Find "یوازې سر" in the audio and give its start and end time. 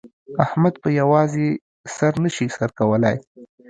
0.99-2.13